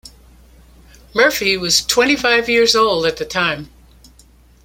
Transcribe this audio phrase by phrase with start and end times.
[1.13, 3.69] Murphy was twenty-five years old at the time.